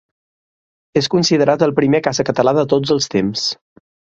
És 1.01 1.09
considerat 1.15 1.65
el 1.67 1.75
primer 1.81 2.01
caça 2.09 2.27
català 2.31 2.57
de 2.63 2.67
tots 2.73 2.95
els 2.99 3.11
temps. 3.19 3.45